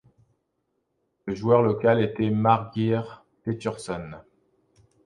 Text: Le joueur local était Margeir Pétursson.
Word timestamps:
Le 1.27 1.35
joueur 1.35 1.61
local 1.61 2.01
était 2.01 2.31
Margeir 2.31 3.23
Pétursson. 3.43 4.13